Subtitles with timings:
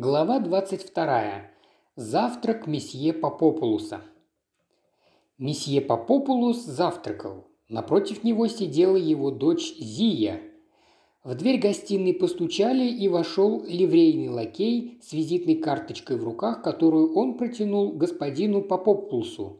[0.00, 1.50] Глава 22.
[1.96, 4.00] Завтрак месье Попопулуса.
[5.38, 7.48] Месье Попопулус завтракал.
[7.68, 10.40] Напротив него сидела его дочь Зия.
[11.24, 17.36] В дверь гостиной постучали, и вошел ливрейный лакей с визитной карточкой в руках, которую он
[17.36, 19.58] протянул господину Попопулусу.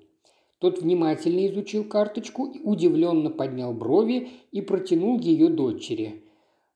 [0.60, 6.22] Тот внимательно изучил карточку, удивленно поднял брови и протянул ее дочери–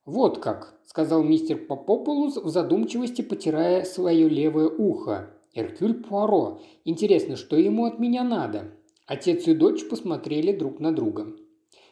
[0.05, 5.31] «Вот как»,– сказал мистер Попополус в задумчивости, потирая свое левое ухо.
[5.55, 6.61] «Эркюль Пуаро.
[6.85, 8.73] Интересно, что ему от меня надо?»
[9.07, 11.35] Отец и дочь посмотрели друг на друга.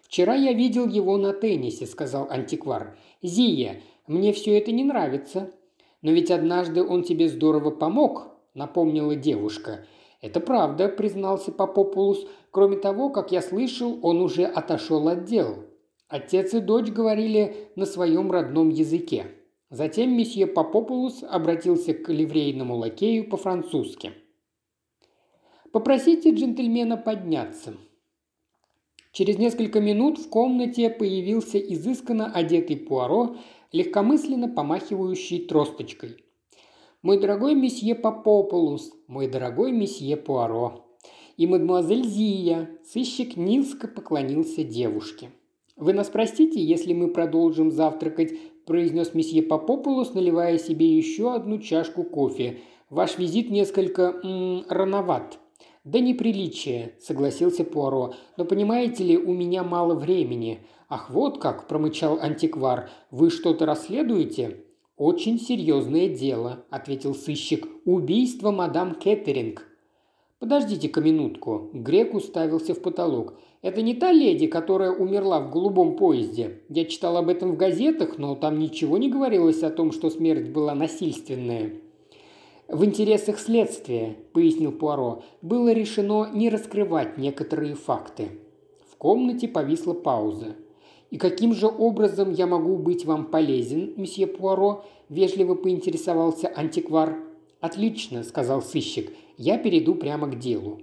[0.02, 2.98] «Вчера я видел его на теннисе»,– сказал антиквар.
[3.22, 5.50] «Зия, мне все это не нравится».
[6.02, 9.86] «Но ведь однажды он тебе здорово помог»,– напомнила девушка.
[10.20, 12.26] «Это правда»,– признался Попопулус.
[12.50, 15.69] «Кроме того, как я слышал, он уже отошел от дел.
[16.10, 19.26] Отец и дочь говорили на своем родном языке.
[19.70, 24.12] Затем месье Попопулус обратился к ливрейному лакею по-французски.
[25.70, 27.76] «Попросите джентльмена подняться».
[29.12, 33.36] Через несколько минут в комнате появился изысканно одетый Пуаро,
[33.70, 36.24] легкомысленно помахивающий тросточкой.
[37.02, 40.86] «Мой дорогой месье Попопулус, мой дорогой месье Пуаро».
[41.36, 45.30] И мадемуазель Зия, сыщик низко поклонился девушке–
[45.80, 48.34] «Вы нас простите, если мы продолжим завтракать»,–
[48.66, 52.58] произнес месье Попопулос, наливая себе еще одну чашку кофе.
[52.90, 55.38] «Ваш визит несколько м, рановат».
[55.84, 58.12] «Да неприличие»,– согласился Пуаро.
[58.36, 60.60] «Но понимаете ли, у меня мало времени».
[60.90, 62.90] «Ах, вот как»,– промычал антиквар.
[63.10, 64.64] «Вы что-то расследуете?»
[64.98, 67.66] «Очень серьезное дело»,– ответил сыщик.
[67.86, 69.66] «Убийство мадам Кеттеринг».
[70.40, 71.70] «Подождите-ка минутку».
[71.72, 73.38] Грек уставился в потолок.
[73.62, 76.60] Это не та леди, которая умерла в голубом поезде.
[76.70, 80.48] Я читал об этом в газетах, но там ничего не говорилось о том, что смерть
[80.48, 81.72] была насильственная.
[82.68, 88.28] В интересах следствия, пояснил Пуаро, было решено не раскрывать некоторые факты.
[88.90, 90.56] В комнате повисла пауза.
[91.10, 97.18] «И каким же образом я могу быть вам полезен, месье Пуаро?»– вежливо поинтересовался антиквар.
[97.60, 100.78] «Отлично»,– сказал сыщик,– «я перейду прямо к делу.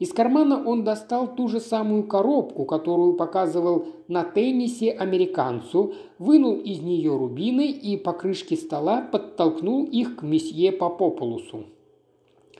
[0.00, 6.80] Из кармана он достал ту же самую коробку, которую показывал на теннисе американцу, вынул из
[6.80, 11.66] нее рубины и по крышке стола подтолкнул их к месье Попополусу.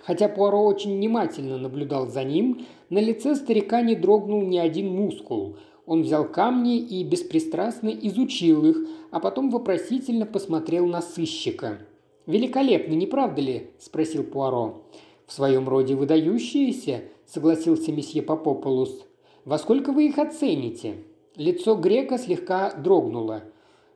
[0.01, 5.57] Хотя Пуаро очень внимательно наблюдал за ним, на лице старика не дрогнул ни один мускул.
[5.87, 11.79] Он взял камни и беспристрастно изучил их, а потом вопросительно посмотрел на сыщика.
[12.27, 14.83] «Великолепно, не правда ли?»– спросил Пуаро.
[15.27, 17.03] «В своем роде выдающиеся»,–
[17.35, 19.05] согласился месье Попополус.
[19.45, 20.95] «Во сколько вы их оцените?»
[21.35, 23.43] Лицо грека слегка дрогнуло.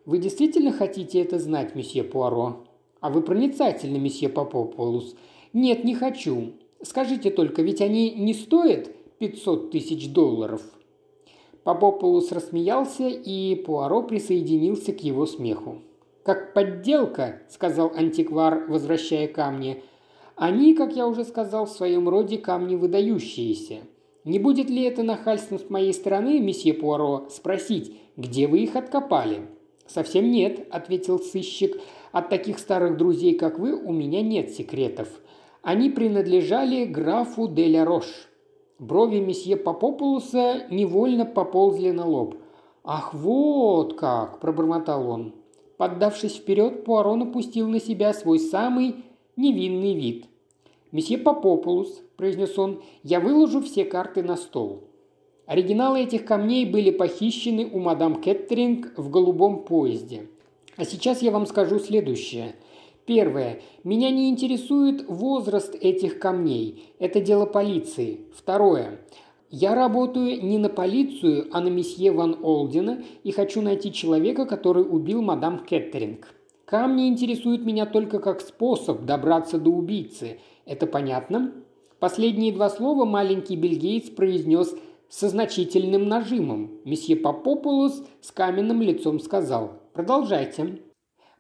[0.05, 2.65] «Вы действительно хотите это знать, месье Пуаро?»
[3.01, 5.15] «А вы проницательны, месье Попополус?»
[5.53, 6.55] «Нет, не хочу.
[6.83, 10.61] Скажите только, ведь они не стоят 500 тысяч долларов?»
[11.63, 15.83] Попополус рассмеялся, и Пуаро присоединился к его смеху.
[16.25, 19.83] «Как подделка»,– сказал антиквар, возвращая камни–
[20.39, 23.79] они, как я уже сказал, в своем роде камни выдающиеся.
[24.25, 29.49] Не будет ли это нахальством с моей стороны, месье Пуаро, спросить, где вы их откопали?»
[29.87, 31.81] «Совсем нет»,– ответил сыщик.
[32.13, 35.09] «От таких старых друзей, как вы, у меня нет секретов.
[35.63, 38.29] Они принадлежали графу де ля Рош».
[38.79, 42.37] Брови месье Попопулуса невольно поползли на лоб.
[42.85, 45.35] «Ах, вот как!»– пробормотал он.
[45.79, 49.05] Поддавшись вперед, Пуаро напустил на себя свой самый
[49.39, 50.27] невинный вид.
[50.93, 54.85] «Месье Попопулус»,– произнес он,– «я выложу все карты на стол».
[55.47, 60.29] Оригиналы этих камней были похищены у мадам Кеттеринг в голубом поезде.
[60.77, 62.55] А сейчас я вам скажу следующее.
[63.07, 63.63] Первое.
[63.83, 66.93] Меня не интересует возраст этих камней.
[66.99, 68.21] Это дело полиции.
[68.37, 69.01] Второе.
[69.51, 74.83] Я работаю не на полицию, а на месье Ван Олдена и хочу найти человека, который
[74.83, 76.35] убил мадам Кеттеринг.
[76.69, 80.39] Камни интересуют меня только как способ добраться до убийцы.
[80.67, 81.55] Это понятно?»
[81.99, 84.75] Последние два слова маленький бельгиец произнес
[85.09, 86.73] со значительным нажимом.
[86.85, 90.83] Месье Попопулус с каменным лицом сказал «Продолжайте».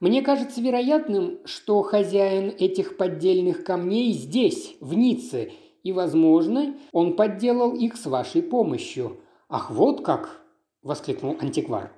[0.00, 5.52] «Мне кажется вероятным, что хозяин этих поддельных камней здесь, в Ницце,
[5.82, 9.19] и, возможно, он подделал их с вашей помощью».
[9.50, 10.40] «Ах, вот как!»–
[10.82, 11.97] воскликнул антиквар.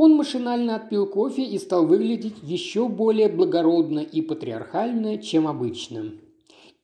[0.00, 6.12] Он машинально отпил кофе и стал выглядеть еще более благородно и патриархально, чем обычно.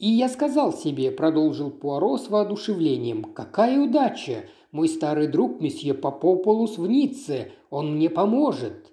[0.01, 4.47] «И я сказал себе»,– продолжил Пуаро с воодушевлением,– «какая удача!
[4.73, 8.91] Мой старый друг месье Попополус в Ницце, он мне поможет».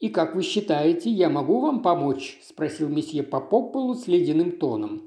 [0.00, 5.04] «И как вы считаете, я могу вам помочь?»– спросил месье Попополу с ледяным тоном.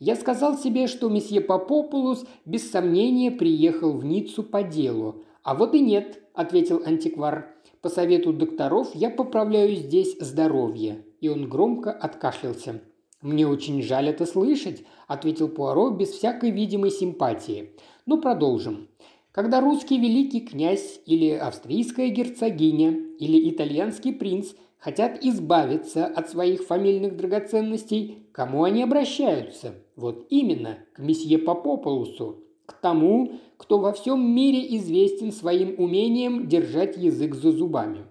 [0.00, 5.22] Я сказал себе, что месье Попопулус без сомнения приехал в Ниццу по делу.
[5.44, 7.54] «А вот и нет»,– ответил антиквар.
[7.82, 11.04] «По совету докторов я поправляю здесь здоровье».
[11.20, 12.80] И он громко откашлялся.
[13.22, 17.72] «Мне очень жаль это слышать»,– ответил Пуаро без всякой видимой симпатии.
[18.06, 18.88] «Ну, продолжим.
[19.32, 27.16] Когда русский великий князь или австрийская герцогиня или итальянский принц хотят избавиться от своих фамильных
[27.16, 29.74] драгоценностей, кому они обращаются?
[29.96, 36.96] Вот именно, к месье Попополусу, к тому, кто во всем мире известен своим умением держать
[36.96, 38.04] язык за зубами.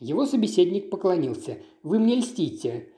[0.00, 1.58] Его собеседник поклонился.
[1.84, 2.88] «Вы мне льстите.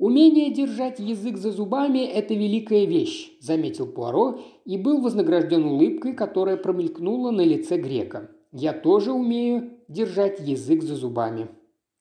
[0.00, 6.56] «Умение держать язык за зубами– это великая вещь»,– заметил Пуаро и был вознагражден улыбкой, которая
[6.56, 8.30] промелькнула на лице грека.
[8.50, 11.48] «Я тоже умею держать язык за зубами».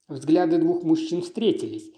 [0.08, 1.92] Взгляды двух мужчин встретились.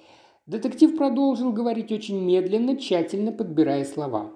[0.47, 4.31] Детектив продолжил говорить очень медленно, тщательно подбирая слова.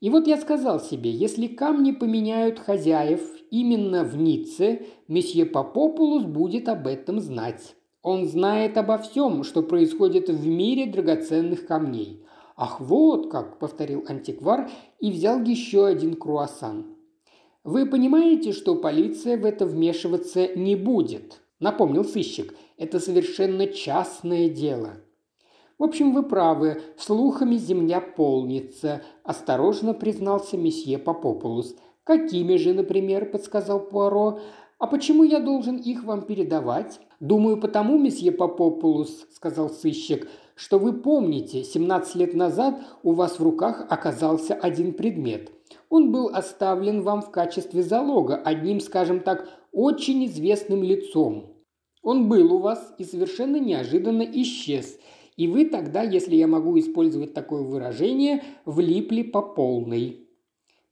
[0.00, 3.20] И вот я сказал себе, если камни поменяют хозяев
[3.50, 7.74] именно в Ницце, месье Попопулус будет об этом знать.
[8.02, 12.24] Он знает обо всем, что происходит в мире драгоценных камней.
[12.56, 14.70] «Ах, вот как!»– повторил антиквар
[15.00, 16.96] и взял еще один круассан.
[17.62, 22.54] «Вы понимаете, что полиция в это вмешиваться не будет?»– напомнил сыщик.
[22.78, 24.96] «Это совершенно частное дело».
[25.80, 31.74] «В общем, вы правы, слухами земля полнится»,– осторожно признался месье Попопулус.
[32.04, 34.40] «Какими же, например?»– подсказал Пуаро.
[34.78, 40.92] «А почему я должен их вам передавать?» «Думаю, потому, месье Попопулус»,– сказал сыщик,– «что вы
[40.92, 45.50] помните, 17 лет назад у вас в руках оказался один предмет.
[45.88, 51.56] Он был оставлен вам в качестве залога одним, скажем так, очень известным лицом.
[52.02, 54.98] Он был у вас и совершенно неожиданно исчез,
[55.40, 60.28] и вы тогда, если я могу использовать такое выражение, влипли по полной.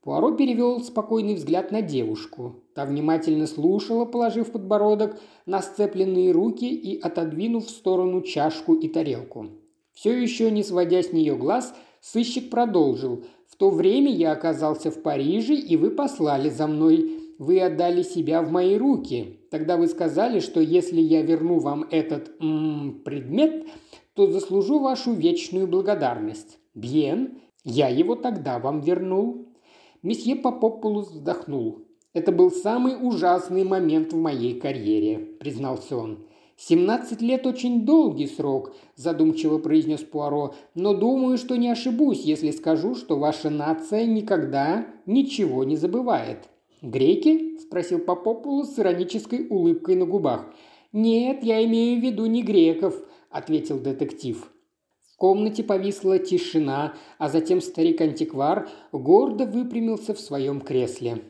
[0.01, 2.63] Пуаро перевел спокойный взгляд на девушку.
[2.73, 9.49] Та внимательно слушала, положив подбородок на сцепленные руки и отодвинув в сторону чашку и тарелку.
[9.93, 13.25] Все еще не сводя с нее глаз, сыщик продолжил.
[13.47, 17.19] «В то время я оказался в Париже, и вы послали за мной.
[17.37, 19.41] Вы отдали себя в мои руки.
[19.51, 22.47] Тогда вы сказали, что если я верну вам этот м
[22.89, 23.65] -м, предмет,
[24.19, 26.59] то заслужу вашу вечную благодарность.
[26.75, 29.47] Бьен, я его тогда вам вернул.
[30.03, 31.85] Месье Попопулус вздохнул.
[32.13, 36.25] «Это был самый ужасный момент в моей карьере»,– признался он.
[36.57, 42.95] «Семнадцать лет– очень долгий срок»,– задумчиво произнес Пуаро, «но думаю, что не ошибусь, если скажу,
[42.95, 46.49] что ваша нация никогда ничего не забывает».
[46.81, 50.53] «Греки?»– спросил Попопулус с иронической улыбкой на губах.
[50.91, 54.49] «Нет, я имею в виду не греков»,– ответил детектив
[55.19, 61.21] комнате повисла тишина, а затем старик-антиквар гордо выпрямился в своем кресле.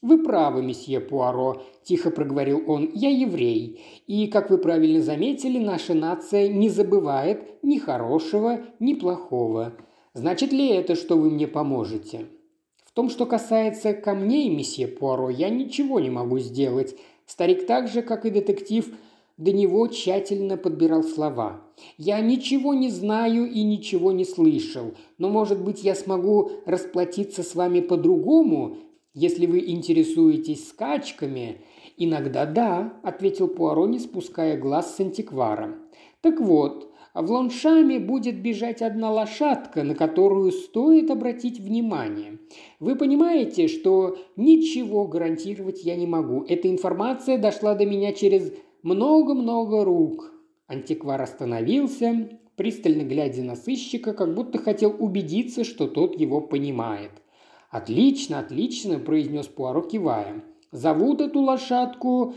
[0.00, 3.82] «Вы правы, месье Пуаро»,– тихо проговорил он,– «я еврей.
[4.06, 9.72] И, как вы правильно заметили, наша нация не забывает ни хорошего, ни плохого.
[10.14, 12.26] Значит ли это, что вы мне поможете?»
[12.84, 16.94] «В том, что касается камней, месье Пуаро, я ничего не могу сделать.
[17.26, 18.94] Старик так же, как и детектив,
[19.36, 21.62] до него тщательно подбирал слова.
[21.98, 27.54] «Я ничего не знаю и ничего не слышал, но, может быть, я смогу расплатиться с
[27.54, 28.78] вами по-другому,
[29.12, 31.60] если вы интересуетесь скачками?»
[31.98, 35.76] «Иногда да»,– ответил Пуаро, не спуская глаз с антиквара.
[36.20, 42.38] «Так вот, в Лоншаме будет бежать одна лошадка, на которую стоит обратить внимание.
[42.78, 46.44] Вы понимаете, что ничего гарантировать я не могу.
[46.46, 48.52] Эта информация дошла до меня через
[48.86, 50.32] много-много рук.
[50.68, 57.10] Антиквар остановился, пристально глядя на сыщика, как будто хотел убедиться, что тот его понимает.
[57.68, 60.44] «Отлично, отлично»,– произнес Пуаро, кивая.
[60.70, 62.34] «Зовут эту лошадку...»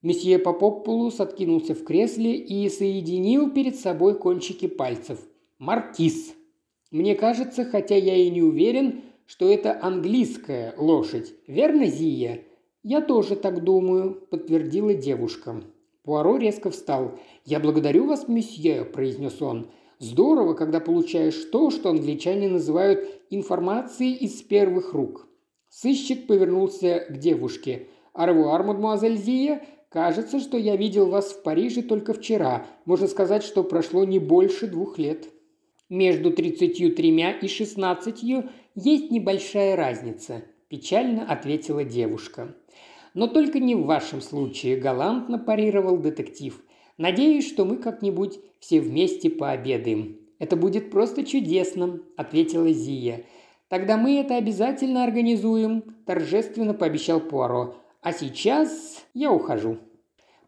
[0.00, 5.18] Месье Попопулус откинулся в кресле и соединил перед собой кончики пальцев.
[5.58, 6.34] «Маркиз».
[6.92, 11.34] «Мне кажется, хотя я и не уверен, что это английская лошадь.
[11.46, 12.44] Верно, Зия?»
[12.82, 15.62] «Я тоже так думаю»,– подтвердила девушка.
[16.04, 17.18] Пуаро резко встал.
[17.46, 19.70] «Я благодарю вас, месье»,– произнес он.
[19.98, 25.26] «Здорово, когда получаешь то, что англичане называют информацией из первых рук».
[25.70, 27.88] Сыщик повернулся к девушке.
[28.12, 32.66] «Арвуар, мадемуазель Зия, кажется, что я видел вас в Париже только вчера.
[32.84, 35.30] Можно сказать, что прошло не больше двух лет».
[35.88, 42.54] «Между тридцатью тремя и шестнадцатью есть небольшая разница»,– печально ответила девушка.
[43.14, 46.60] Но только не в вашем случае, галантно парировал детектив.
[46.98, 50.18] Надеюсь, что мы как-нибудь все вместе пообедаем.
[50.38, 53.24] Это будет просто чудесно»,– ответила Зия.
[53.68, 57.76] «Тогда мы это обязательно организуем»,– торжественно пообещал Пуаро.
[58.02, 59.78] «А сейчас я ухожу».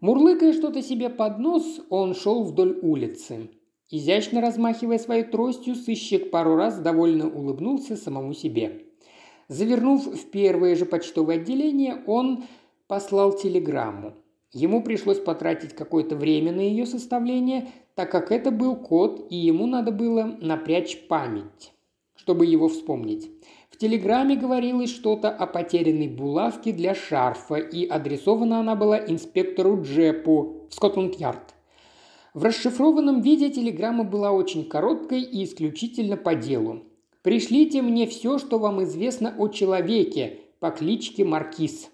[0.01, 3.51] Мурлыкая что-то себе под нос, он шел вдоль улицы.
[3.89, 8.86] Изящно размахивая своей тростью, сыщик пару раз довольно улыбнулся самому себе.
[9.49, 12.45] Завернув в первое же почтовое отделение, он
[12.89, 14.15] послал телеграмму.
[14.53, 19.67] Ему пришлось потратить какое-то время на ее составление, так как это был код, и ему
[19.67, 21.73] надо было напрячь память,
[22.17, 23.31] чтобы его вспомнить.
[23.71, 30.67] В телеграмме говорилось что-то о потерянной булавке для шарфа, и адресована она была инспектору Джепу
[30.71, 31.55] в Скотланд-Ярд.
[32.33, 36.83] В расшифрованном виде телеграмма была очень короткой и исключительно по делу.
[37.27, 41.91] «Пришлите мне все, что вам известно о человеке по кличке Маркиз»,